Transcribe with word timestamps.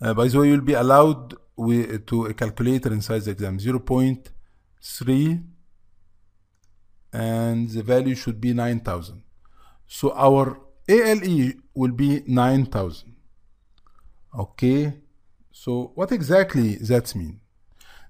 Uh, 0.00 0.14
by 0.14 0.28
the 0.28 0.38
way, 0.38 0.48
you'll 0.48 0.60
be 0.60 0.74
allowed 0.74 1.34
wi- 1.56 1.98
to 2.06 2.26
a 2.26 2.34
calculator 2.34 2.92
inside 2.92 3.22
the 3.22 3.30
exam 3.30 3.58
0.3 3.58 5.44
and 7.12 7.70
the 7.70 7.82
value 7.82 8.14
should 8.14 8.40
be 8.40 8.52
9000. 8.52 9.22
So 9.86 10.12
our 10.14 10.60
ALE 10.88 11.52
will 11.74 11.92
be 11.92 12.22
9000. 12.26 13.16
Okay. 14.38 14.92
So 15.50 15.92
what 15.94 16.12
exactly 16.12 16.76
that 16.76 17.14
mean? 17.14 17.40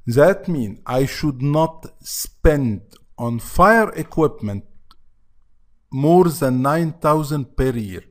That 0.06 0.48
mean 0.48 0.82
I 0.86 1.06
should 1.06 1.40
not 1.42 1.86
spend 2.00 2.80
on 3.16 3.38
fire 3.38 3.90
equipment 3.90 4.64
more 5.90 6.28
than 6.28 6.62
9000 6.62 7.56
per 7.56 7.70
year 7.70 8.02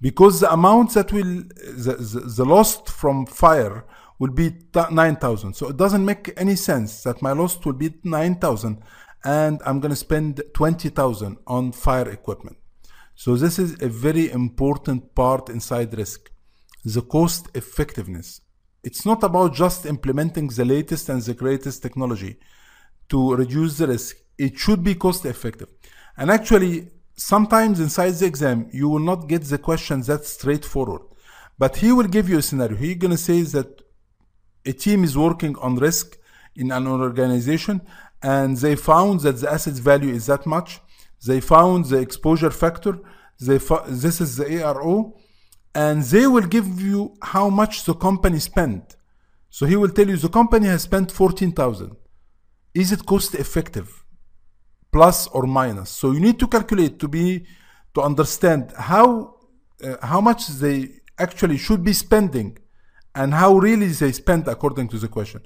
because 0.00 0.40
the 0.40 0.52
amount 0.52 0.94
that 0.94 1.12
will 1.12 1.42
the, 1.84 1.96
the, 1.98 2.20
the 2.36 2.44
lost 2.44 2.88
from 2.88 3.26
fire 3.26 3.84
will 4.18 4.30
be 4.30 4.52
9000 4.74 5.54
so 5.54 5.68
it 5.68 5.76
doesn't 5.76 6.04
make 6.04 6.32
any 6.36 6.56
sense 6.56 7.02
that 7.02 7.22
my 7.22 7.32
loss 7.32 7.64
will 7.64 7.72
be 7.72 7.94
9000 8.04 8.82
and 9.24 9.60
i'm 9.64 9.80
going 9.80 9.90
to 9.90 9.96
spend 9.96 10.42
20000 10.54 11.36
on 11.46 11.72
fire 11.72 12.08
equipment. 12.08 12.56
So 13.14 13.34
this 13.34 13.58
is 13.58 13.82
a 13.82 13.88
very 13.88 14.30
important 14.30 15.14
part 15.14 15.48
inside 15.48 15.96
risk 15.98 16.30
the 16.84 17.02
cost 17.02 17.48
effectiveness. 17.54 18.40
It's 18.82 19.04
not 19.04 19.22
about 19.22 19.54
just 19.54 19.84
implementing 19.86 20.48
the 20.48 20.64
latest 20.64 21.08
and 21.08 21.20
the 21.20 21.34
greatest 21.34 21.82
technology 21.82 22.36
to 23.08 23.34
reduce 23.34 23.78
the 23.78 23.88
risk. 23.88 24.16
It 24.38 24.56
should 24.56 24.84
be 24.84 24.94
cost 24.94 25.24
effective. 25.24 25.68
And 26.16 26.30
actually 26.30 26.88
sometimes 27.18 27.80
inside 27.80 28.12
the 28.12 28.26
exam 28.26 28.68
you 28.72 28.88
will 28.88 29.00
not 29.10 29.28
get 29.28 29.42
the 29.44 29.58
question 29.58 30.00
that 30.02 30.24
straightforward. 30.24 31.02
But 31.58 31.76
he 31.76 31.92
will 31.92 32.06
give 32.06 32.28
you 32.28 32.38
a 32.38 32.42
scenario. 32.42 32.76
He's 32.76 32.96
going 32.96 33.10
to 33.10 33.18
say 33.18 33.42
that 33.42 33.82
a 34.64 34.72
team 34.72 35.02
is 35.02 35.18
working 35.18 35.56
on 35.58 35.76
risk 35.76 36.16
in 36.54 36.70
an 36.70 36.86
organization 36.86 37.80
and 38.22 38.56
they 38.56 38.76
found 38.76 39.20
that 39.20 39.40
the 39.40 39.50
asset 39.50 39.74
value 39.74 40.14
is 40.14 40.26
that 40.26 40.46
much. 40.46 40.80
They 41.26 41.40
found 41.40 41.86
the 41.86 41.98
exposure 41.98 42.50
factor. 42.50 42.98
They 43.40 43.58
this 44.04 44.20
is 44.20 44.36
the 44.36 44.44
aro 44.44 45.12
and 45.74 46.02
they 46.02 46.26
will 46.26 46.46
give 46.46 46.80
you 46.80 47.14
how 47.22 47.48
much 47.50 47.84
the 47.84 47.94
company 47.94 48.38
spent. 48.38 48.96
So 49.50 49.66
he 49.66 49.76
will 49.76 49.90
tell 49.90 50.08
you 50.08 50.16
the 50.16 50.28
company 50.28 50.66
has 50.66 50.82
spent 50.82 51.10
14000 51.10 51.96
is 52.74 52.92
it 52.92 53.06
cost 53.06 53.34
effective 53.34 54.04
plus 54.98 55.18
or 55.36 55.44
minus. 55.60 55.90
So 56.00 56.04
you 56.14 56.20
need 56.26 56.38
to 56.42 56.46
calculate 56.56 56.94
to 57.02 57.08
be 57.16 57.26
to 57.94 58.00
understand 58.10 58.62
how 58.90 59.06
uh, 59.86 59.96
how 60.12 60.20
much 60.28 60.40
they 60.62 60.76
actually 61.26 61.58
should 61.66 61.82
be 61.90 61.94
spending 62.06 62.48
and 63.18 63.28
how 63.42 63.50
really 63.68 63.90
they 64.00 64.12
spend 64.22 64.42
according 64.54 64.86
to 64.92 64.98
the 65.04 65.10
question. 65.16 65.40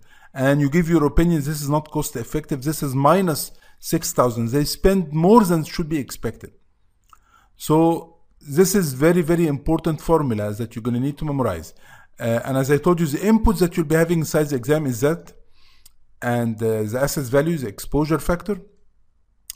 And 0.44 0.54
you 0.62 0.68
give 0.76 0.86
your 0.94 1.04
opinion. 1.12 1.38
This 1.50 1.60
is 1.64 1.70
not 1.76 1.84
cost 1.96 2.12
effective. 2.24 2.58
This 2.70 2.78
is 2.86 2.90
minus 3.10 3.42
six 3.92 4.02
thousand. 4.18 4.44
They 4.56 4.64
spend 4.78 5.02
more 5.26 5.42
than 5.50 5.60
should 5.74 5.90
be 5.96 6.00
expected. 6.06 6.52
So 7.68 7.74
this 8.58 8.70
is 8.80 8.86
very 9.06 9.22
very 9.32 9.46
important 9.56 9.96
formulas 10.10 10.54
that 10.60 10.68
you're 10.72 10.86
going 10.88 10.98
to 11.00 11.06
need 11.08 11.18
to 11.22 11.26
memorize. 11.32 11.68
Uh, 12.26 12.40
and 12.46 12.54
as 12.62 12.68
I 12.76 12.78
told 12.86 12.96
you, 13.02 13.08
the 13.16 13.22
inputs 13.32 13.58
that 13.62 13.70
you'll 13.74 13.92
be 13.94 14.00
having 14.04 14.20
inside 14.24 14.46
the 14.50 14.58
exam 14.62 14.82
is 14.92 14.98
that, 15.06 15.22
and 16.36 16.54
uh, 16.62 16.68
the 16.90 16.98
assets 17.06 17.30
value, 17.38 17.56
the 17.64 17.70
exposure 17.76 18.22
factor, 18.30 18.56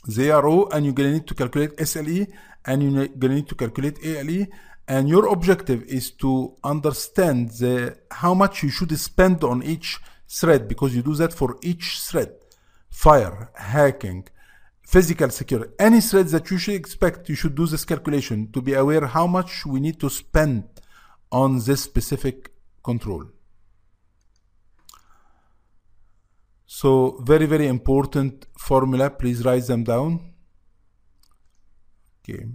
ARO 0.07 0.71
and 0.71 0.85
you're 0.85 0.93
gonna 0.93 1.11
need 1.11 1.27
to 1.27 1.35
calculate 1.35 1.75
SLE 1.77 2.27
and 2.65 2.83
you're 2.83 3.07
gonna 3.07 3.35
need 3.35 3.49
to 3.49 3.55
calculate 3.55 3.97
ALE 4.03 4.47
and 4.87 5.09
your 5.09 5.27
objective 5.27 5.83
is 5.83 6.11
to 6.11 6.55
understand 6.63 7.51
the 7.51 7.97
how 8.11 8.33
much 8.33 8.63
you 8.63 8.69
should 8.69 8.97
spend 8.97 9.43
on 9.43 9.61
each 9.63 9.99
thread 10.27 10.67
because 10.67 10.95
you 10.95 11.01
do 11.01 11.15
that 11.15 11.33
for 11.33 11.57
each 11.61 11.99
thread. 11.99 12.31
Fire 12.89 13.51
hacking 13.55 14.27
physical 14.81 15.29
security 15.29 15.69
any 15.77 15.99
threads 15.99 16.31
that 16.31 16.49
you 16.49 16.57
should 16.57 16.73
expect 16.73 17.27
you 17.27 17.35
should 17.35 17.53
do 17.53 17.65
this 17.67 17.83
calculation 17.83 18.49
to 18.53 18.61
be 18.61 18.73
aware 18.73 19.05
how 19.05 19.27
much 19.27 19.65
we 19.65 19.81
need 19.81 19.99
to 19.99 20.09
spend 20.09 20.63
on 21.29 21.59
this 21.59 21.81
specific 21.83 22.51
control 22.81 23.25
So 26.67 27.17
very, 27.21 27.45
very 27.45 27.67
important 27.67 28.45
formula. 28.59 29.09
Please 29.09 29.43
write 29.43 29.65
them 29.67 29.85
down. 29.85 30.33
Okay. 32.21 32.45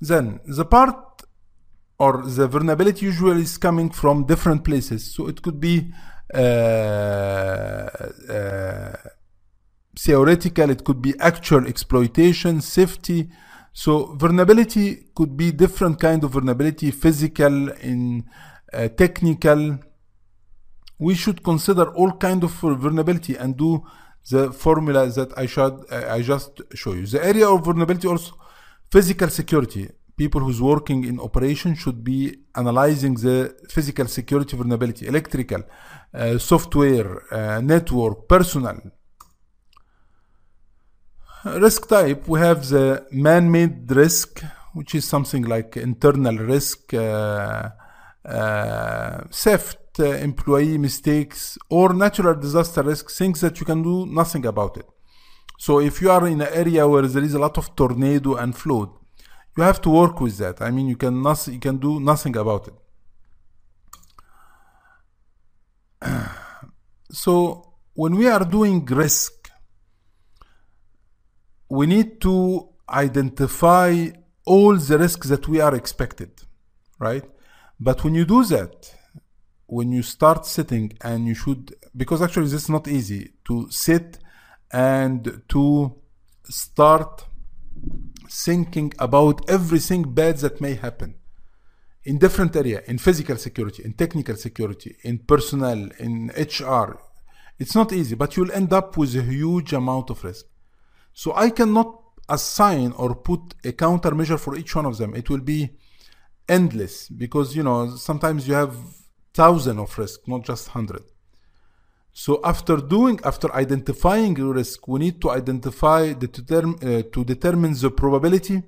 Then 0.00 0.40
the 0.46 0.64
part 0.64 1.22
or 1.98 2.22
the 2.24 2.48
vulnerability 2.48 3.06
usually 3.06 3.42
is 3.42 3.58
coming 3.58 3.90
from 3.90 4.24
different 4.24 4.64
places. 4.64 5.14
So 5.14 5.28
it 5.28 5.42
could 5.42 5.60
be 5.60 5.92
uh, 6.34 6.38
uh, 8.28 8.96
theoretical, 9.96 10.70
it 10.70 10.82
could 10.82 11.02
be 11.02 11.14
actual 11.20 11.66
exploitation, 11.68 12.62
safety. 12.62 13.30
So 13.74 14.14
vulnerability 14.16 15.10
could 15.14 15.36
be 15.36 15.52
different 15.52 16.00
kind 16.00 16.24
of 16.24 16.32
vulnerability, 16.32 16.90
physical, 16.90 17.68
in 17.68 18.24
uh, 18.72 18.88
technical 18.88 19.78
we 20.98 21.14
should 21.14 21.42
consider 21.42 21.86
all 21.94 22.12
kind 22.12 22.44
of 22.44 22.52
vulnerability 22.52 23.36
and 23.36 23.56
do 23.56 23.82
the 24.30 24.52
formula 24.52 25.06
that 25.08 25.36
I 25.36 25.46
should 25.46 25.84
I 25.90 26.22
just 26.22 26.62
show 26.74 26.92
you. 26.92 27.06
The 27.06 27.24
area 27.24 27.48
of 27.48 27.64
vulnerability 27.64 28.06
also 28.08 28.34
physical 28.90 29.28
security. 29.28 29.88
People 30.16 30.42
who's 30.42 30.60
working 30.60 31.04
in 31.04 31.18
operation 31.18 31.74
should 31.74 32.04
be 32.04 32.36
analyzing 32.54 33.14
the 33.14 33.56
physical 33.68 34.06
security 34.06 34.56
vulnerability, 34.56 35.06
electrical, 35.06 35.62
uh, 36.14 36.38
software, 36.38 37.22
uh, 37.32 37.60
network, 37.60 38.28
personal. 38.28 38.78
Risk 41.44 41.88
type 41.88 42.28
we 42.28 42.38
have 42.38 42.68
the 42.68 43.04
man-made 43.10 43.90
risk, 43.90 44.44
which 44.74 44.94
is 44.94 45.04
something 45.04 45.42
like 45.42 45.76
internal 45.76 46.36
risk, 46.36 46.94
uh, 46.94 47.70
theft, 49.32 49.78
uh, 49.78 49.81
Uh, 49.98 50.04
employee 50.04 50.78
mistakes 50.78 51.58
or 51.68 51.92
natural 51.92 52.34
disaster 52.34 52.82
risk, 52.82 53.10
things 53.10 53.42
that 53.42 53.60
you 53.60 53.66
can 53.66 53.82
do 53.82 54.06
nothing 54.06 54.46
about 54.46 54.78
it. 54.78 54.86
So 55.58 55.80
if 55.80 56.00
you 56.00 56.10
are 56.10 56.26
in 56.26 56.40
an 56.40 56.48
area 56.50 56.88
where 56.88 57.06
there 57.06 57.22
is 57.22 57.34
a 57.34 57.38
lot 57.38 57.58
of 57.58 57.76
tornado 57.76 58.36
and 58.36 58.56
flood, 58.56 58.88
you 59.54 59.62
have 59.62 59.82
to 59.82 59.90
work 59.90 60.18
with 60.18 60.38
that. 60.38 60.62
I 60.62 60.70
mean, 60.70 60.88
you 60.88 60.96
can 60.96 61.20
not, 61.22 61.46
you 61.46 61.58
can 61.58 61.76
do 61.76 62.00
nothing 62.00 62.34
about 62.38 62.68
it. 62.68 62.74
so 67.10 67.74
when 67.92 68.16
we 68.16 68.28
are 68.28 68.46
doing 68.46 68.86
risk, 68.86 69.50
we 71.68 71.86
need 71.86 72.18
to 72.22 72.66
identify 72.88 74.08
all 74.46 74.74
the 74.76 74.96
risks 74.96 75.28
that 75.28 75.46
we 75.48 75.60
are 75.60 75.74
expected, 75.74 76.30
right? 76.98 77.24
But 77.78 78.02
when 78.04 78.14
you 78.14 78.24
do 78.24 78.42
that, 78.44 78.94
when 79.76 79.88
you 79.96 80.02
start 80.02 80.40
sitting 80.56 80.86
and 81.08 81.18
you 81.30 81.36
should 81.42 81.62
because 82.02 82.20
actually 82.26 82.48
this 82.52 82.62
is 82.64 82.72
not 82.76 82.86
easy 82.98 83.22
to 83.48 83.54
sit 83.70 84.18
and 84.70 85.42
to 85.48 85.64
start 86.44 87.24
thinking 88.46 88.92
about 88.98 89.36
everything 89.56 90.02
bad 90.20 90.36
that 90.44 90.60
may 90.60 90.74
happen 90.86 91.10
in 92.04 92.18
different 92.18 92.54
area 92.62 92.78
in 92.86 92.96
physical 92.98 93.36
security 93.46 93.80
in 93.86 93.92
technical 94.02 94.36
security 94.46 94.90
in 95.08 95.14
personnel 95.32 95.80
in 96.06 96.12
hr 96.60 96.88
it's 97.62 97.74
not 97.74 97.92
easy 97.92 98.14
but 98.14 98.36
you'll 98.36 98.52
end 98.60 98.72
up 98.72 98.96
with 98.96 99.14
a 99.14 99.22
huge 99.22 99.72
amount 99.72 100.10
of 100.10 100.22
risk. 100.24 100.46
So 101.12 101.32
i 101.34 101.48
cannot 101.50 101.90
assign 102.28 102.92
or 102.92 103.14
put 103.14 103.54
a 103.64 103.72
countermeasure 103.72 104.38
for 104.38 104.56
each 104.56 104.74
one 104.74 104.86
of 104.86 104.96
them. 104.96 105.14
It 105.14 105.28
will 105.30 105.44
be 105.56 105.70
endless 106.48 107.08
because 107.08 107.54
you 107.56 107.62
know 107.62 107.94
sometimes 107.96 108.48
you 108.48 108.54
have 108.54 108.74
thousand 109.34 109.78
of 109.78 109.96
risk, 109.98 110.20
not 110.26 110.44
just 110.44 110.68
hundred. 110.68 111.02
So 112.12 112.40
after 112.44 112.76
doing, 112.76 113.18
after 113.24 113.52
identifying 113.54 114.34
risk, 114.34 114.86
we 114.86 115.00
need 115.00 115.20
to 115.22 115.30
identify 115.30 116.12
the 116.12 116.28
determ, 116.28 116.74
uh, 116.74 117.02
to 117.10 117.24
determine 117.24 117.74
the 117.74 117.90
probability 117.90 118.62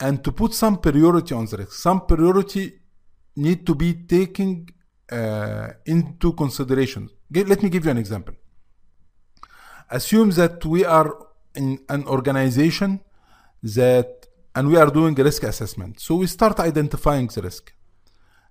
and 0.00 0.24
to 0.24 0.32
put 0.32 0.54
some 0.54 0.78
priority 0.78 1.34
on 1.34 1.44
the 1.46 1.58
risk. 1.58 1.72
Some 1.72 2.06
priority 2.06 2.80
need 3.36 3.66
to 3.66 3.74
be 3.74 3.92
taken 3.92 4.66
uh, 5.12 5.68
into 5.84 6.32
consideration. 6.32 7.10
Let 7.30 7.62
me 7.62 7.68
give 7.68 7.84
you 7.84 7.90
an 7.90 7.98
example. 7.98 8.34
Assume 9.90 10.30
that 10.30 10.64
we 10.64 10.84
are 10.84 11.14
in 11.54 11.78
an 11.88 12.04
organization 12.04 13.00
that 13.62 14.26
and 14.54 14.68
we 14.68 14.76
are 14.76 14.90
doing 14.90 15.18
a 15.20 15.22
risk 15.22 15.42
assessment. 15.42 16.00
So 16.00 16.16
we 16.16 16.26
start 16.26 16.58
identifying 16.60 17.26
the 17.26 17.42
risk. 17.42 17.74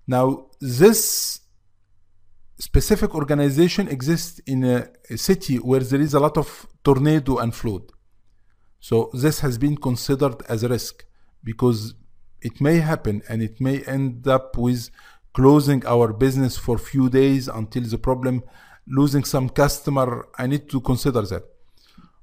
Now, 0.07 0.47
this 0.61 1.39
specific 2.57 3.13
organization 3.15 3.87
exists 3.87 4.39
in 4.45 4.63
a, 4.63 4.87
a, 5.09 5.17
city 5.17 5.57
where 5.57 5.81
there 5.81 5.99
is 5.99 6.13
a 6.13 6.19
lot 6.19 6.37
of 6.37 6.67
tornado 6.83 7.37
and 7.37 7.53
flood. 7.53 7.91
So 8.79 9.09
this 9.13 9.39
has 9.39 9.57
been 9.57 9.77
considered 9.77 10.41
as 10.47 10.63
a 10.63 10.69
risk 10.69 11.03
because 11.43 11.95
It 12.45 12.61
may 12.61 12.77
happen 12.77 13.23
and 13.27 13.41
it 13.41 13.59
may 13.59 13.81
end 13.85 14.27
up 14.27 14.55
with 14.55 14.91
closing 15.33 15.83
our 15.87 16.13
business 16.13 16.57
for 16.57 16.77
few 16.77 17.09
days 17.09 17.47
until 17.47 17.81
the 17.81 17.97
problem 17.97 18.43
losing 18.87 19.23
some 19.23 19.49
customer. 19.49 20.27
I 20.37 20.45
need 20.45 20.69
to 20.69 20.79
consider 20.79 21.23
that. 21.23 21.43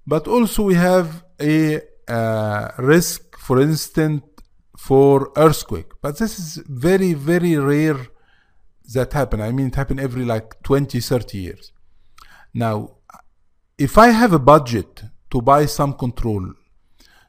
But 0.07 0.29
also 0.29 0.63
we 0.63 0.75
have 0.75 1.25
a 1.41 1.81
uh, 2.07 2.69
risk, 2.79 3.37
for 3.37 3.61
instance, 3.61 4.23
for 4.77 5.31
earthquake. 5.37 5.91
But 6.01 6.19
this 6.19 6.39
is 6.39 6.63
very, 6.67 7.15
very 7.15 7.57
rare 7.57 8.07
that 8.95 9.13
happen. 9.13 9.41
I 9.41 9.53
mean, 9.53 9.69
it 9.69 9.75
happen 9.75 9.99
every 9.99 10.25
like 10.25 10.63
20, 10.63 11.01
30 11.01 11.39
years. 11.39 11.73
Now, 12.55 12.97
if 13.79 13.99
I 13.99 14.09
have 14.09 14.33
a 14.33 14.39
budget 14.39 15.03
to 15.31 15.41
buy 15.41 15.67
some 15.67 15.95
control, 15.95 16.53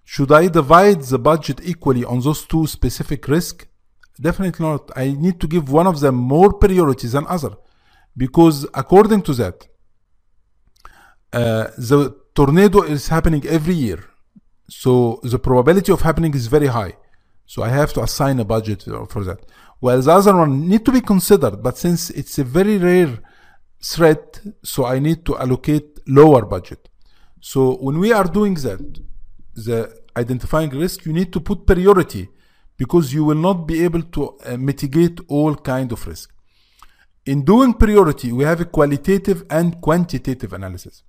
should 0.04 0.32
I 0.32 0.48
divide 0.48 1.02
the 1.02 1.20
budget 1.20 1.62
equally 1.64 2.04
on 2.04 2.20
those 2.20 2.46
two 2.46 2.68
specific 2.68 3.28
risks? 3.28 3.66
Definitely 4.20 4.66
not. 4.66 4.92
I 4.96 5.14
need 5.14 5.40
to 5.40 5.48
give 5.48 5.72
one 5.72 5.88
of 5.88 6.00
them 6.00 6.16
more 6.16 6.54
priority 6.54 7.08
than 7.08 7.26
other, 7.28 7.54
because 8.16 8.68
according 8.74 9.22
to 9.24 9.34
that, 9.34 9.68
uh, 11.32 11.68
the 11.78 12.16
tornado 12.36 12.82
is 12.84 13.08
happening 13.08 13.44
every 13.48 13.74
year, 13.74 14.04
so 14.70 15.20
the 15.24 15.40
probability 15.40 15.92
of 15.92 16.02
happening 16.02 16.34
is 16.36 16.48
very 16.48 16.68
high. 16.68 16.94
So 17.54 17.62
I 17.62 17.70
have 17.70 17.94
to 17.94 18.02
assign 18.02 18.40
a 18.40 18.46
budget 18.46 18.82
for 19.14 19.24
that. 19.26 19.42
Well, 19.80 20.02
the 20.02 20.12
other 20.12 20.36
one 20.36 20.68
need 20.68 20.84
to 20.86 20.92
be 20.92 21.02
considered, 21.02 21.62
but 21.62 21.78
since 21.78 22.10
it's 22.10 22.40
a 22.40 22.44
very 22.44 22.80
rare 22.80 23.20
threat, 23.80 24.42
so 24.64 24.86
I 24.86 24.98
need 24.98 25.24
to 25.28 25.38
allocate 25.38 26.00
lower 26.08 26.46
budget. 26.46 26.90
So 27.42 27.76
when 27.76 28.00
we 28.00 28.12
are 28.12 28.24
doing 28.24 28.56
that, 28.66 28.82
the 29.54 29.80
identifying 30.18 30.72
risk, 30.72 31.06
you 31.06 31.14
need 31.14 31.32
to 31.32 31.40
put 31.40 31.68
priority 31.68 32.28
because 32.76 33.14
you 33.14 33.24
will 33.24 33.42
not 33.50 33.68
be 33.68 33.84
able 33.84 34.02
to 34.02 34.22
uh, 34.30 34.58
mitigate 34.58 35.20
all 35.28 35.54
kind 35.56 35.92
of 35.92 36.08
risk. 36.08 36.34
In 37.28 37.46
doing 37.46 37.76
priority, 37.76 38.32
we 38.32 38.46
have 38.46 38.62
a 38.62 38.66
qualitative 38.66 39.46
and 39.52 39.80
quantitative 39.80 40.54
analysis. 40.54 41.04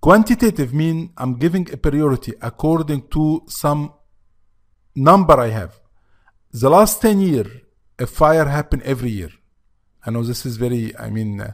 Quantitative 0.00 0.72
mean 0.72 1.10
I'm 1.16 1.34
giving 1.40 1.66
a 1.72 1.76
priority 1.76 2.34
according 2.40 3.08
to 3.08 3.42
some 3.48 3.94
number 4.94 5.40
I 5.40 5.48
have. 5.48 5.80
The 6.60 6.68
last 6.68 7.00
10 7.02 7.20
year, 7.20 7.46
a 8.00 8.06
fire 8.06 8.46
happened 8.46 8.82
every 8.82 9.10
year. 9.10 9.30
I 10.04 10.10
know 10.10 10.24
this 10.24 10.44
is 10.44 10.56
very, 10.56 10.96
I 10.98 11.08
mean, 11.08 11.40
uh, 11.40 11.52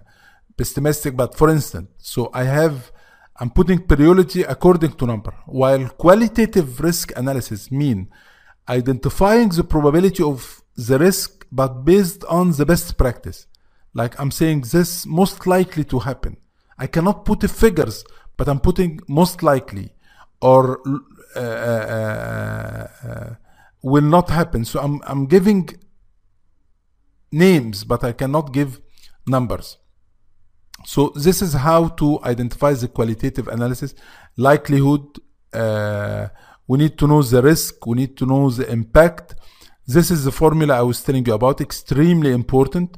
pessimistic, 0.56 1.14
but 1.14 1.34
for 1.34 1.50
instance, 1.50 1.90
so 1.98 2.30
I 2.32 2.44
have, 2.44 2.90
I'm 3.38 3.50
putting 3.50 3.80
priority 3.80 4.44
according 4.44 4.92
to 4.92 5.04
number, 5.04 5.34
while 5.44 5.90
qualitative 5.90 6.80
risk 6.80 7.12
analysis 7.18 7.70
mean 7.70 8.08
identifying 8.66 9.50
the 9.50 9.64
probability 9.64 10.22
of 10.22 10.62
the 10.74 10.98
risk, 10.98 11.46
but 11.52 11.84
based 11.84 12.24
on 12.24 12.52
the 12.52 12.64
best 12.64 12.96
practice. 12.96 13.46
Like 13.92 14.18
I'm 14.18 14.30
saying 14.30 14.62
this 14.72 15.04
most 15.04 15.46
likely 15.46 15.84
to 15.84 15.98
happen. 15.98 16.38
I 16.78 16.86
cannot 16.86 17.26
put 17.26 17.40
the 17.40 17.48
figures, 17.48 18.06
but 18.38 18.48
I'm 18.48 18.60
putting 18.60 19.00
most 19.06 19.42
likely 19.42 19.92
or 20.40 20.80
uh, 21.36 21.40
uh, 21.40 22.88
uh, 23.06 23.34
will 23.84 24.08
not 24.16 24.30
happen. 24.30 24.64
So 24.64 24.80
I'm, 24.80 25.00
I'm 25.06 25.26
giving 25.26 25.68
names, 27.30 27.84
but 27.84 28.02
I 28.02 28.12
cannot 28.12 28.52
give 28.52 28.80
numbers. 29.26 29.76
So 30.86 31.12
this 31.26 31.42
is 31.42 31.52
how 31.52 31.88
to 32.00 32.18
identify 32.24 32.72
the 32.72 32.88
qualitative 32.88 33.46
analysis. 33.48 33.94
Likelihood, 34.36 35.06
uh, 35.52 36.28
we 36.66 36.78
need 36.78 36.96
to 36.98 37.06
know 37.06 37.22
the 37.22 37.42
risk, 37.42 37.86
we 37.86 37.96
need 37.96 38.16
to 38.16 38.26
know 38.26 38.48
the 38.48 38.66
impact. 38.70 39.34
This 39.86 40.10
is 40.10 40.24
the 40.24 40.32
formula 40.32 40.78
I 40.78 40.82
was 40.82 41.02
telling 41.02 41.26
you 41.26 41.34
about, 41.34 41.60
extremely 41.60 42.32
important. 42.32 42.96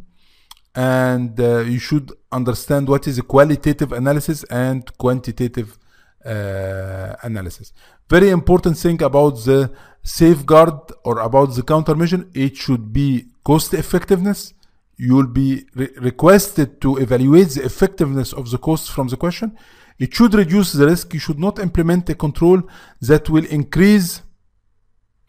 And 0.75 1.41
uh, 1.41 1.61
you 1.61 1.81
should 1.81 2.13
understand 2.31 2.89
what 2.89 3.09
is 3.09 3.19
a 3.19 3.23
qualitative 3.23 3.91
analysis 3.93 4.45
and 4.45 4.83
quantitative 4.99 5.79
uh, 6.25 7.17
analysis. 7.23 7.73
Very 8.09 8.31
important 8.31 8.77
thing 8.79 9.03
about 9.03 9.35
the 9.45 9.73
safeguard 10.07 10.93
or 11.05 11.19
about 11.19 11.55
the 11.57 11.63
countermeasure, 11.63 12.25
it 12.35 12.57
should 12.57 12.93
be 12.93 13.27
cost 13.45 13.75
effectiveness. 13.75 14.55
You 14.97 15.17
will 15.17 15.27
be 15.27 15.67
re- 15.75 15.91
requested 15.99 16.81
to 16.81 16.97
evaluate 16.99 17.51
the 17.51 17.65
effectiveness 17.65 18.33
of 18.33 18.51
the 18.51 18.59
cost 18.59 18.91
from 18.91 19.09
the 19.09 19.17
question. 19.17 19.59
It 19.99 20.15
should 20.15 20.33
reduce 20.35 20.73
the 20.73 20.87
risk. 20.87 21.13
You 21.13 21.21
should 21.21 21.41
not 21.41 21.59
implement 21.59 22.09
a 22.09 22.15
control 22.15 22.63
that 23.01 23.29
will 23.29 23.47
increase 23.47 24.23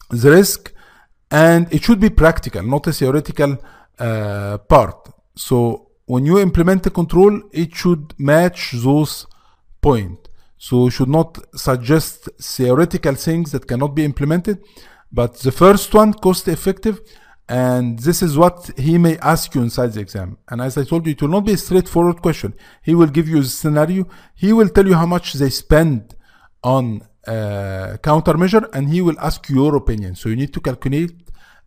the 0.10 0.32
risk, 0.32 0.74
and 1.32 1.74
it 1.74 1.84
should 1.84 2.00
be 2.00 2.10
practical, 2.10 2.64
not 2.64 2.88
a 2.88 2.94
theoretical 2.94 3.58
uh, 4.00 4.58
part. 4.60 5.10
So 5.36 5.88
when 6.06 6.26
you 6.26 6.40
implement 6.40 6.86
a 6.86 6.92
control, 6.92 7.42
it 7.52 7.76
should 7.76 8.14
match 8.18 8.74
those 8.74 9.26
points. 9.82 10.30
So 10.58 10.90
should 10.90 11.10
not 11.10 11.38
suggest 11.56 12.30
theoretical 12.42 13.16
things 13.16 13.52
that 13.52 13.68
cannot 13.68 13.96
be 13.96 14.04
implemented. 14.04 14.64
But 15.12 15.36
the 15.36 15.52
first 15.52 15.94
one, 15.94 16.14
cost 16.14 16.48
effective, 16.48 17.00
and 17.48 17.98
this 18.00 18.22
is 18.22 18.38
what 18.38 18.72
he 18.78 18.98
may 18.98 19.18
ask 19.20 19.56
you 19.56 19.62
inside 19.62 19.94
the 19.94 20.02
exam. 20.02 20.38
And 20.50 20.62
as 20.62 20.78
I 20.78 20.84
told 20.84 21.06
you, 21.06 21.14
it 21.14 21.22
will 21.22 21.30
not 21.30 21.46
be 21.46 21.54
a 21.54 21.58
straightforward 21.58 22.22
question. 22.22 22.56
He 22.84 22.94
will 22.94 23.08
give 23.08 23.30
you 23.30 23.40
a 23.40 23.44
scenario. 23.44 24.08
He 24.36 24.52
will 24.52 24.68
tell 24.68 24.86
you 24.86 24.96
how 24.96 25.06
much 25.06 25.34
they 25.34 25.50
spend 25.50 26.16
on 26.64 27.08
uh, 27.26 27.98
countermeasure, 28.02 28.68
and 28.74 28.90
he 28.90 29.02
will 29.02 29.18
ask 29.20 29.48
your 29.50 29.76
opinion. 29.76 30.16
So 30.16 30.28
you 30.28 30.36
need 30.36 30.54
to 30.54 30.60
calculate, 30.60 31.14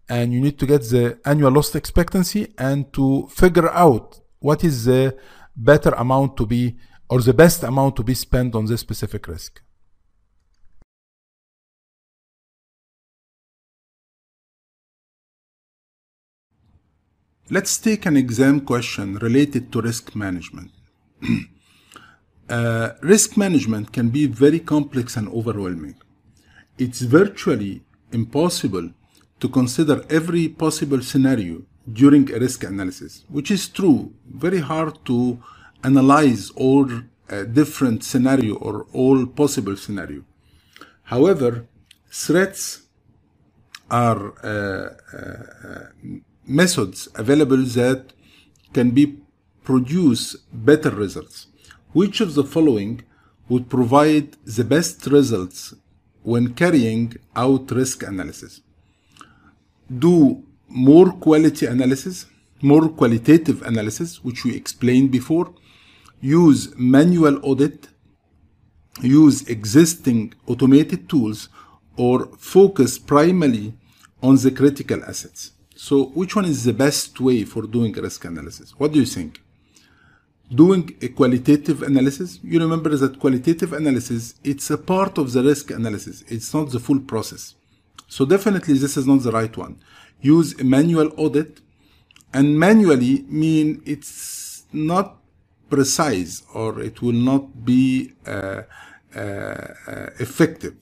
and 0.08 0.32
you 0.34 0.40
need 0.40 0.58
to 0.58 0.66
get 0.66 0.82
the 0.82 1.18
annual 1.24 1.52
loss 1.52 1.74
expectancy, 1.74 2.52
and 2.58 2.92
to 2.92 3.28
figure 3.28 3.70
out 3.70 4.20
what 4.40 4.64
is 4.64 4.84
the 4.84 5.16
better 5.56 5.90
amount 5.90 6.36
to 6.38 6.46
be 6.46 6.76
or 7.10 7.20
the 7.20 7.34
best 7.34 7.64
amount 7.64 7.96
to 7.96 8.04
be 8.04 8.14
spent 8.14 8.54
on 8.54 8.66
this 8.66 8.80
specific 8.80 9.26
risk. 9.26 9.60
Let's 17.50 17.78
take 17.78 18.06
an 18.06 18.16
exam 18.16 18.60
question 18.60 19.16
related 19.16 19.72
to 19.72 19.80
risk 19.80 20.14
management. 20.14 20.70
uh, 22.48 22.90
risk 23.02 23.36
management 23.36 23.92
can 23.92 24.10
be 24.10 24.26
very 24.26 24.60
complex 24.60 25.16
and 25.16 25.26
overwhelming. 25.30 25.96
It's 26.78 27.00
virtually 27.00 27.82
impossible 28.12 28.90
to 29.40 29.48
consider 29.48 30.04
every 30.08 30.48
possible 30.48 31.02
scenario 31.02 31.62
during 31.92 32.32
a 32.32 32.38
risk 32.38 32.62
analysis, 32.62 33.24
which 33.28 33.50
is 33.50 33.68
true, 33.68 34.14
very 34.28 34.60
hard 34.60 35.04
to 35.06 35.42
analyze 35.84 36.50
all 36.50 36.88
uh, 37.30 37.44
different 37.44 38.04
scenario 38.04 38.54
or 38.56 38.86
all 38.92 39.26
possible 39.26 39.76
scenario. 39.76 40.24
However, 41.04 41.66
threats 42.10 42.82
are 43.90 44.32
uh, 44.44 44.94
uh, 45.16 45.86
methods 46.46 47.08
available 47.14 47.62
that 47.78 48.12
can 48.72 48.90
be 48.90 49.18
produce 49.64 50.36
better 50.52 50.90
results. 50.90 51.46
Which 51.92 52.20
of 52.20 52.34
the 52.34 52.44
following 52.44 53.02
would 53.48 53.68
provide 53.68 54.36
the 54.44 54.64
best 54.64 55.06
results 55.06 55.74
when 56.22 56.54
carrying 56.54 57.16
out 57.34 57.70
risk 57.70 58.02
analysis? 58.02 58.60
Do 60.06 60.44
more 60.68 61.10
quality 61.12 61.66
analysis, 61.66 62.26
more 62.62 62.88
qualitative 62.88 63.62
analysis, 63.62 64.22
which 64.22 64.44
we 64.44 64.54
explained 64.54 65.10
before, 65.10 65.52
use 66.20 66.74
manual 66.76 67.40
audit, 67.42 67.88
use 69.00 69.48
existing 69.48 70.34
automated 70.46 71.08
tools, 71.08 71.48
or 71.96 72.26
focus 72.38 72.98
primarily 72.98 73.74
on 74.22 74.36
the 74.36 74.50
critical 74.50 75.02
assets. 75.04 75.52
So, 75.74 76.06
which 76.06 76.36
one 76.36 76.44
is 76.44 76.64
the 76.64 76.72
best 76.72 77.20
way 77.20 77.44
for 77.44 77.62
doing 77.62 77.92
risk 77.92 78.24
analysis? 78.24 78.74
What 78.78 78.92
do 78.92 78.98
you 78.98 79.06
think? 79.06 79.40
Doing 80.54 80.96
a 81.00 81.08
qualitative 81.08 81.82
analysis, 81.82 82.40
you 82.42 82.58
remember 82.58 82.96
that 82.96 83.20
qualitative 83.20 83.72
analysis, 83.72 84.34
it's 84.42 84.68
a 84.70 84.76
part 84.76 85.16
of 85.16 85.32
the 85.32 85.42
risk 85.42 85.70
analysis. 85.70 86.24
It's 86.28 86.52
not 86.52 86.70
the 86.70 86.80
full 86.80 87.00
process. 87.00 87.54
So 88.08 88.24
definitely 88.24 88.74
this 88.74 88.96
is 88.96 89.06
not 89.06 89.22
the 89.22 89.30
right 89.30 89.56
one. 89.56 89.78
Use 90.20 90.60
a 90.60 90.64
manual 90.64 91.12
audit 91.16 91.60
and 92.34 92.58
manually 92.58 93.22
mean 93.28 93.80
it's 93.86 94.64
not 94.72 95.19
precise 95.70 96.42
or 96.52 96.80
it 96.80 97.00
will 97.00 97.20
not 97.30 97.64
be 97.64 98.12
uh, 98.26 98.62
uh, 99.14 99.66
effective. 100.18 100.74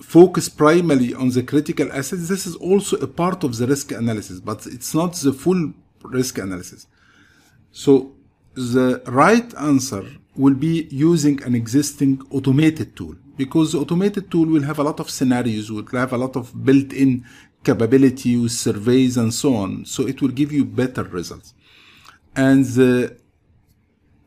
Focus 0.00 0.48
primarily 0.48 1.14
on 1.14 1.28
the 1.30 1.42
critical 1.42 1.90
assets. 1.92 2.28
This 2.28 2.46
is 2.46 2.56
also 2.56 2.96
a 2.96 3.06
part 3.06 3.44
of 3.44 3.56
the 3.56 3.66
risk 3.66 3.92
analysis, 3.92 4.40
but 4.40 4.66
it's 4.66 4.94
not 4.94 5.14
the 5.14 5.32
full 5.32 5.72
risk 6.02 6.38
analysis. 6.38 6.86
So 7.70 8.14
the 8.54 9.02
right 9.06 9.54
answer 9.54 10.04
will 10.34 10.54
be 10.54 10.88
using 10.90 11.42
an 11.44 11.54
existing 11.54 12.22
automated 12.30 12.96
tool 12.96 13.14
because 13.36 13.72
the 13.72 13.78
automated 13.78 14.30
tool 14.30 14.46
will 14.46 14.62
have 14.62 14.78
a 14.78 14.82
lot 14.82 15.00
of 15.00 15.10
scenarios, 15.10 15.70
will 15.70 15.86
have 15.92 16.12
a 16.12 16.18
lot 16.18 16.36
of 16.36 16.64
built-in 16.64 17.24
capability 17.64 18.36
with 18.36 18.52
surveys 18.52 19.16
and 19.16 19.32
so 19.32 19.54
on. 19.54 19.84
So 19.84 20.06
it 20.06 20.20
will 20.20 20.30
give 20.30 20.52
you 20.52 20.64
better 20.64 21.04
results. 21.04 21.54
And 22.34 22.64
the 22.64 23.16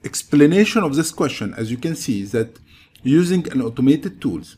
explanation 0.06 0.84
of 0.84 0.96
this 0.96 1.12
question, 1.12 1.54
as 1.58 1.72
you 1.72 1.78
can 1.78 1.96
see, 1.96 2.22
is 2.22 2.32
that 2.32 2.60
using 3.04 3.52
an 3.52 3.62
automated 3.62 4.22
tools, 4.22 4.58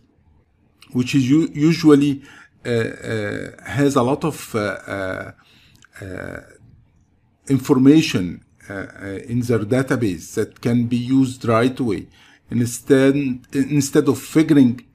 which 0.92 1.16
is 1.16 1.30
usually 1.30 2.22
uh, 2.66 2.70
uh, 2.70 3.64
has 3.66 3.96
a 3.96 4.04
lot 4.04 4.24
of 4.26 4.56
uh, 4.56 4.60
uh, 4.60 5.32
uh 6.02 6.42
information 7.48 8.44
uh, 8.70 8.74
in 9.32 9.40
their 9.40 9.60
database 9.60 10.34
that 10.36 10.60
can 10.60 10.86
be 10.86 10.98
used 10.98 11.46
right 11.46 11.80
away, 11.80 12.08
instead 12.52 13.16
instead 13.54 14.06
of 14.10 14.18
figuring 14.20 14.86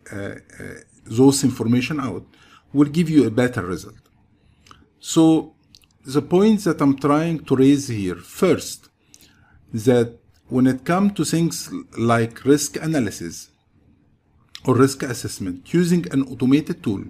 those 1.07 1.43
information 1.45 1.99
out, 1.99 2.25
will 2.75 2.91
give 2.99 3.09
you 3.09 3.27
a 3.27 3.31
better 3.31 3.63
result. 3.63 4.03
So 5.01 5.55
the 6.05 6.21
points 6.21 6.65
that 6.65 6.81
I'm 6.83 6.99
trying 6.99 7.39
to 7.47 7.57
raise 7.57 7.89
here, 7.89 8.17
first, 8.17 8.91
that 9.73 10.19
when 10.53 10.67
it 10.67 10.85
comes 10.85 11.15
to 11.15 11.25
things 11.25 11.73
like 11.97 12.45
risk 12.45 12.77
analysis 12.77 13.51
or 14.67 14.75
risk 14.77 15.03
assessment, 15.03 15.73
using 15.73 16.05
an 16.13 16.23
automated 16.31 16.83
tool, 16.83 17.05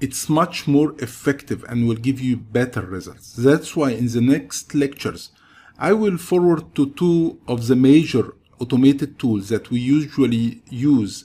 it's 0.00 0.30
much 0.30 0.66
more 0.66 0.94
effective 0.98 1.62
and 1.68 1.86
will 1.86 2.02
give 2.08 2.20
you 2.20 2.36
better 2.36 2.80
results. 2.80 3.34
That's 3.34 3.76
why 3.76 3.90
in 3.90 4.08
the 4.08 4.22
next 4.22 4.74
lectures, 4.74 5.30
I 5.78 5.92
will 5.92 6.16
forward 6.16 6.74
to 6.76 6.90
two 7.00 7.38
of 7.46 7.66
the 7.66 7.76
major 7.76 8.34
automated 8.58 9.18
tools 9.18 9.50
that 9.50 9.70
we 9.70 9.80
usually 9.80 10.62
use 10.70 11.24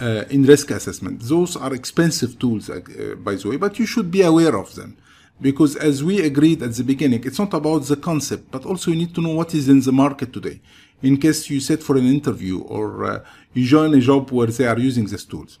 uh, 0.00 0.24
in 0.30 0.42
risk 0.42 0.72
assessment. 0.72 1.22
Those 1.22 1.56
are 1.56 1.72
expensive 1.72 2.40
tools, 2.40 2.68
uh, 2.68 2.80
by 3.18 3.36
the 3.36 3.48
way, 3.50 3.56
but 3.56 3.78
you 3.78 3.86
should 3.86 4.10
be 4.10 4.22
aware 4.22 4.56
of 4.56 4.74
them. 4.74 4.96
Because 5.40 5.76
as 5.76 6.02
we 6.02 6.24
agreed 6.24 6.62
at 6.62 6.74
the 6.74 6.84
beginning, 6.84 7.24
it's 7.24 7.38
not 7.38 7.52
about 7.52 7.82
the 7.84 7.96
concept, 7.96 8.50
but 8.50 8.64
also 8.64 8.90
you 8.90 8.96
need 8.96 9.14
to 9.14 9.20
know 9.20 9.34
what 9.34 9.54
is 9.54 9.68
in 9.68 9.80
the 9.80 9.92
market 9.92 10.32
today. 10.32 10.60
In 11.02 11.18
case 11.18 11.50
you 11.50 11.60
sit 11.60 11.82
for 11.82 11.96
an 11.96 12.06
interview 12.06 12.60
or 12.60 13.04
uh, 13.04 13.24
you 13.52 13.66
join 13.66 13.92
a 13.94 14.00
job 14.00 14.30
where 14.30 14.46
they 14.46 14.66
are 14.66 14.78
using 14.78 15.06
these 15.06 15.24
tools. 15.24 15.58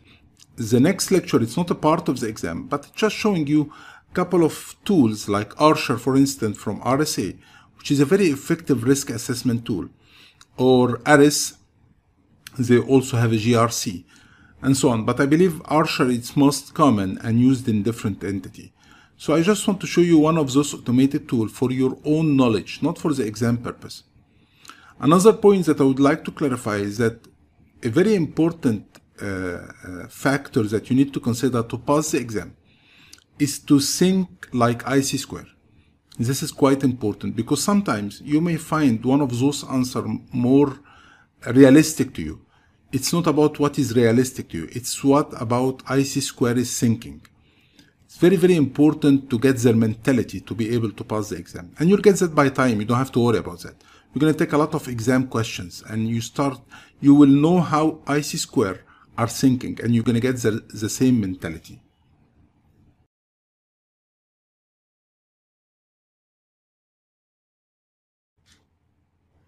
The 0.56 0.80
next 0.80 1.10
lecture, 1.10 1.42
it's 1.42 1.58
not 1.58 1.70
a 1.70 1.74
part 1.74 2.08
of 2.08 2.20
the 2.20 2.28
exam, 2.28 2.66
but 2.68 2.90
just 2.94 3.14
showing 3.14 3.46
you 3.46 3.70
a 4.10 4.14
couple 4.14 4.42
of 4.42 4.74
tools 4.86 5.28
like 5.28 5.60
Archer, 5.60 5.98
for 5.98 6.16
instance, 6.16 6.56
from 6.56 6.80
RSA, 6.80 7.36
which 7.76 7.90
is 7.90 8.00
a 8.00 8.06
very 8.06 8.28
effective 8.28 8.84
risk 8.84 9.10
assessment 9.10 9.66
tool, 9.66 9.90
or 10.56 11.02
ARIS, 11.04 11.58
they 12.58 12.78
also 12.78 13.18
have 13.18 13.32
a 13.32 13.36
GRC 13.36 14.04
and 14.62 14.76
so 14.76 14.88
on. 14.88 15.04
But 15.04 15.20
I 15.20 15.26
believe 15.26 15.60
Archer 15.66 16.08
is 16.08 16.36
most 16.36 16.74
common 16.74 17.18
and 17.22 17.38
used 17.38 17.68
in 17.68 17.82
different 17.82 18.24
entity. 18.24 18.72
So 19.16 19.34
I 19.34 19.42
just 19.42 19.66
want 19.66 19.80
to 19.80 19.86
show 19.86 20.02
you 20.02 20.18
one 20.18 20.36
of 20.36 20.52
those 20.52 20.74
automated 20.74 21.28
tools 21.28 21.52
for 21.52 21.70
your 21.72 21.98
own 22.04 22.36
knowledge, 22.36 22.80
not 22.82 22.98
for 22.98 23.12
the 23.12 23.24
exam 23.24 23.58
purpose. 23.58 24.02
Another 25.00 25.32
point 25.32 25.66
that 25.66 25.80
I 25.80 25.84
would 25.84 26.00
like 26.00 26.24
to 26.24 26.30
clarify 26.30 26.76
is 26.76 26.98
that 26.98 27.26
a 27.82 27.88
very 27.88 28.14
important 28.14 28.84
uh, 29.20 29.26
uh, 29.26 29.62
factor 30.08 30.62
that 30.64 30.90
you 30.90 30.96
need 30.96 31.12
to 31.14 31.20
consider 31.20 31.62
to 31.62 31.78
pass 31.78 32.10
the 32.10 32.18
exam 32.18 32.54
is 33.38 33.58
to 33.60 33.80
think 33.80 34.48
like 34.52 34.82
ISC 34.84 35.18
square. 35.18 35.46
This 36.18 36.42
is 36.42 36.50
quite 36.52 36.82
important 36.82 37.36
because 37.36 37.62
sometimes 37.62 38.22
you 38.24 38.40
may 38.40 38.56
find 38.56 39.04
one 39.04 39.20
of 39.20 39.38
those 39.38 39.64
answers 39.64 40.06
more 40.32 40.78
realistic 41.46 42.14
to 42.14 42.22
you 42.22 42.46
it's 42.92 43.12
not 43.12 43.26
about 43.26 43.58
what 43.58 43.78
is 43.78 43.94
realistic 43.94 44.48
to 44.50 44.58
you. 44.58 44.68
It's 44.72 45.02
what 45.02 45.30
about 45.40 45.84
ISC 45.84 46.22
square 46.22 46.56
is 46.56 46.78
thinking. 46.78 47.20
It's 48.16 48.22
very, 48.22 48.36
very 48.36 48.56
important 48.56 49.28
to 49.28 49.38
get 49.38 49.58
their 49.58 49.76
mentality 49.76 50.40
to 50.40 50.54
be 50.54 50.74
able 50.74 50.90
to 50.90 51.04
pass 51.04 51.28
the 51.28 51.36
exam. 51.36 51.72
And 51.78 51.90
you'll 51.90 51.98
get 51.98 52.16
that 52.16 52.34
by 52.34 52.48
time. 52.48 52.80
You 52.80 52.86
don't 52.86 52.96
have 52.96 53.12
to 53.12 53.20
worry 53.20 53.36
about 53.36 53.60
that. 53.60 53.74
You're 54.14 54.20
going 54.20 54.32
to 54.32 54.38
take 54.38 54.54
a 54.54 54.56
lot 54.56 54.74
of 54.74 54.88
exam 54.88 55.26
questions 55.28 55.84
and 55.86 56.08
you 56.08 56.22
start, 56.22 56.58
you 56.98 57.14
will 57.14 57.28
know 57.28 57.60
how 57.60 58.00
ISC 58.06 58.38
square 58.38 58.80
are 59.18 59.28
thinking 59.28 59.78
and 59.82 59.94
you're 59.94 60.02
going 60.02 60.14
to 60.14 60.22
get 60.22 60.38
the, 60.38 60.64
the 60.72 60.88
same 60.88 61.20
mentality. 61.20 61.82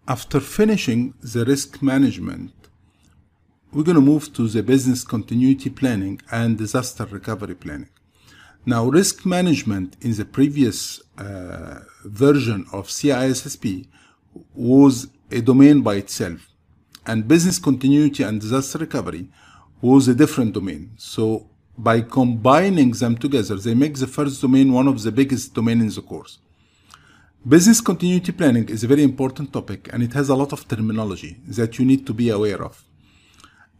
After 0.07 0.39
finishing 0.39 1.15
the 1.23 1.43
risk 1.43 1.81
management, 1.81 2.53
we're 3.73 3.81
going 3.81 3.95
to 3.95 4.01
move 4.01 4.31
to 4.33 4.47
the 4.47 4.61
business 4.61 5.03
continuity 5.03 5.71
planning 5.71 6.21
and 6.31 6.55
disaster 6.55 7.05
recovery 7.05 7.55
planning. 7.55 7.89
Now, 8.65 8.85
risk 8.85 9.25
management 9.25 9.95
in 10.01 10.13
the 10.15 10.25
previous 10.25 11.01
uh, 11.17 11.79
version 12.03 12.65
of 12.73 12.87
CISSP 12.87 13.87
was 14.53 15.07
a 15.31 15.41
domain 15.41 15.81
by 15.81 15.95
itself, 15.95 16.49
and 17.05 17.27
business 17.27 17.57
continuity 17.57 18.23
and 18.23 18.41
disaster 18.41 18.77
recovery 18.77 19.29
was 19.81 20.07
a 20.07 20.13
different 20.13 20.53
domain. 20.53 20.91
So, 20.97 21.49
by 21.77 22.01
combining 22.01 22.91
them 22.91 23.17
together, 23.17 23.55
they 23.55 23.73
make 23.73 23.97
the 23.97 24.07
first 24.07 24.41
domain 24.41 24.73
one 24.73 24.87
of 24.87 25.01
the 25.03 25.11
biggest 25.11 25.53
domains 25.53 25.81
in 25.81 26.03
the 26.03 26.07
course. 26.07 26.39
Business 27.47 27.79
continuity 27.79 28.33
planning 28.33 28.67
is 28.67 28.83
a 28.83 28.87
very 28.87 29.03
important 29.03 29.53
topic, 29.53 29.89
and 29.93 30.03
it 30.03 30.11
has 30.13 30.27
a 30.27 30.35
lot 30.35 30.51
of 30.51 30.67
terminology 30.67 31.37
that 31.47 31.79
you 31.79 31.85
need 31.85 32.05
to 32.05 32.13
be 32.13 32.29
aware 32.29 32.61
of 32.61 32.83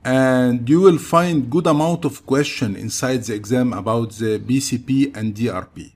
and 0.04 0.70
you 0.70 0.80
will 0.82 0.98
find 0.98 1.50
good 1.50 1.68
amount 1.68 2.06
of 2.06 2.26
question 2.26 2.76
inside 2.76 3.24
the 3.24 3.36
exam 3.36 3.74
about 3.74 4.12
the 4.14 4.40
BCP 4.40 5.16
and 5.16 5.36
DRP. 5.36 5.92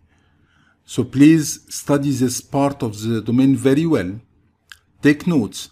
So 0.85 1.03
please 1.03 1.61
study 1.69 2.11
this 2.11 2.41
part 2.41 2.83
of 2.83 3.01
the 3.01 3.21
domain 3.21 3.55
very 3.55 3.85
well, 3.85 4.19
take 5.01 5.25
notes, 5.25 5.69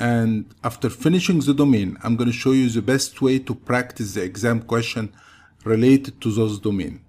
and 0.00 0.46
after 0.64 0.88
finishing 0.88 1.40
the 1.40 1.52
domain, 1.52 1.98
I'm 2.02 2.16
going 2.16 2.30
to 2.30 2.36
show 2.36 2.52
you 2.52 2.70
the 2.70 2.82
best 2.82 3.20
way 3.20 3.38
to 3.40 3.54
practice 3.54 4.14
the 4.14 4.22
exam 4.22 4.62
question 4.62 5.12
related 5.64 6.20
to 6.22 6.30
those 6.30 6.58
domain. 6.58 7.00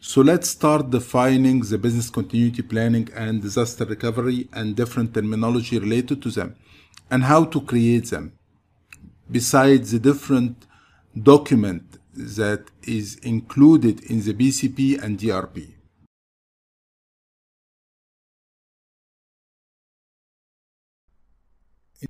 So 0.00 0.20
let's 0.20 0.50
start 0.50 0.90
defining 0.90 1.60
the 1.60 1.78
business 1.78 2.10
continuity 2.10 2.62
planning 2.62 3.08
and 3.14 3.40
disaster 3.40 3.84
recovery 3.84 4.48
and 4.52 4.76
different 4.76 5.14
terminology 5.14 5.78
related 5.78 6.20
to 6.22 6.30
them 6.30 6.56
and 7.10 7.24
how 7.24 7.44
to 7.44 7.60
create 7.60 8.10
them 8.10 8.35
besides 9.30 9.90
the 9.92 9.98
different 9.98 10.66
document 11.20 11.98
that 12.14 12.64
is 12.82 13.16
included 13.16 14.00
in 14.04 14.22
the 14.22 14.32
BCP 14.32 15.02
and 15.02 15.18
DRP. 15.18 15.74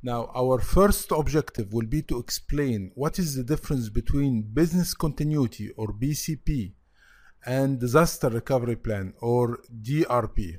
Now, 0.03 0.31
our 0.35 0.61
first 0.61 1.13
objective 1.13 1.73
will 1.73 1.87
be 1.87 2.03
to 2.03 2.19
explain 2.19 2.91
what 2.95 3.19
is 3.19 3.35
the 3.35 3.45
difference 3.45 3.89
between 3.89 4.43
business 4.43 4.95
continuity 4.95 5.71
or 5.77 5.89
BCP 5.89 6.75
and 7.45 7.79
disaster 7.79 8.29
recovery 8.29 8.77
plan 8.77 9.15
or 9.21 9.61
DRP. 9.83 10.57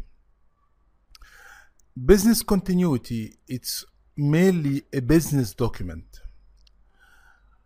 Business 2.06 2.42
continuity, 2.42 3.38
it's 3.48 3.86
mainly 4.16 4.84
a 4.94 5.02
business 5.02 5.54
document 5.54 6.22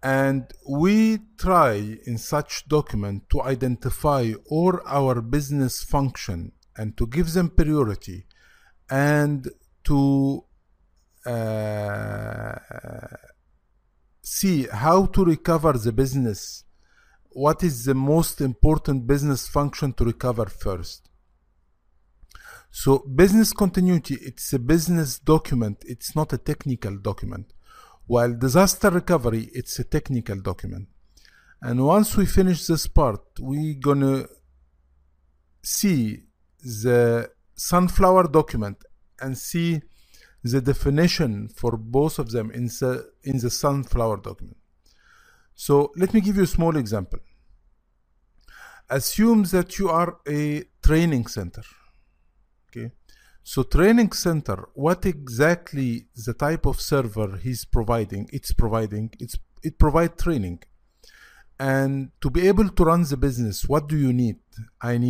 and 0.03 0.51
we 0.67 1.19
try 1.37 1.97
in 2.05 2.17
such 2.17 2.67
document 2.67 3.29
to 3.29 3.41
identify 3.43 4.31
all 4.49 4.79
our 4.85 5.21
business 5.21 5.83
function 5.83 6.51
and 6.75 6.97
to 6.97 7.05
give 7.05 7.33
them 7.33 7.49
priority 7.49 8.25
and 8.89 9.47
to 9.83 10.43
uh, 11.25 12.55
see 14.23 14.67
how 14.71 15.05
to 15.05 15.23
recover 15.23 15.73
the 15.73 15.91
business. 15.91 16.63
What 17.29 17.63
is 17.63 17.85
the 17.85 17.93
most 17.93 18.41
important 18.41 19.05
business 19.05 19.47
function 19.47 19.93
to 19.93 20.03
recover 20.03 20.47
first? 20.47 21.09
So 22.71 22.99
business 22.99 23.53
continuity 23.53 24.15
it's 24.15 24.51
a 24.53 24.59
business 24.59 25.19
document. 25.19 25.83
It's 25.85 26.15
not 26.15 26.33
a 26.33 26.37
technical 26.37 26.97
document 26.97 27.53
while 28.07 28.33
disaster 28.33 28.89
recovery, 28.89 29.49
it's 29.53 29.79
a 29.79 29.83
technical 29.83 30.39
document. 30.39 30.87
And 31.61 31.85
once 31.85 32.17
we 32.17 32.25
finish 32.25 32.65
this 32.67 32.87
part, 32.87 33.21
we're 33.39 33.79
gonna 33.79 34.25
see 35.63 36.23
the 36.63 37.29
sunflower 37.55 38.27
document 38.29 38.83
and 39.19 39.37
see 39.37 39.81
the 40.43 40.61
definition 40.61 41.47
for 41.49 41.77
both 41.77 42.17
of 42.17 42.31
them 42.31 42.49
in 42.51 42.65
the, 42.65 43.11
in 43.23 43.37
the 43.37 43.49
sunflower 43.49 44.17
document. 44.17 44.57
So 45.53 45.91
let 45.95 46.13
me 46.13 46.21
give 46.21 46.37
you 46.37 46.43
a 46.43 46.47
small 46.47 46.75
example. 46.75 47.19
Assume 48.89 49.43
that 49.43 49.77
you 49.77 49.89
are 49.89 50.17
a 50.27 50.63
training 50.81 51.27
center. 51.27 51.61
So 53.43 53.63
training 53.63 54.11
center, 54.11 54.69
what 54.73 55.05
exactly 55.05 56.07
the 56.25 56.33
type 56.33 56.65
of 56.65 56.79
server 56.79 57.37
he's 57.37 57.65
providing? 57.65 58.29
It's 58.31 58.53
providing 58.53 59.11
it's 59.19 59.37
it 59.63 59.77
provide 59.77 60.17
training, 60.17 60.59
and 61.61 62.09
to 62.21 62.29
be 62.31 62.47
able 62.47 62.67
to 62.69 62.83
run 62.83 63.03
the 63.03 63.15
business 63.15 63.69
what 63.69 63.87
do 63.87 63.95
you 63.95 64.11
need 64.11 64.39
i 64.81 64.97
need 64.97 65.09